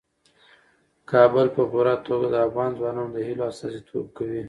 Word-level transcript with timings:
کابل 1.11 1.47
په 1.55 1.63
پوره 1.71 1.95
توګه 2.07 2.27
د 2.29 2.35
افغان 2.47 2.71
ځوانانو 2.77 3.13
د 3.15 3.17
هیلو 3.27 3.43
استازیتوب 3.51 4.05
کوي. 4.17 4.39